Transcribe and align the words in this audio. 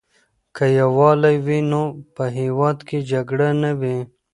که 0.55 0.65
یووالی 0.79 1.35
وي 1.45 1.59
نو 1.71 1.83
په 2.15 2.23
هېواد 2.37 2.77
کې 2.87 2.99
جګړه 3.11 3.49
نه 3.63 3.71
وي. 3.79 3.97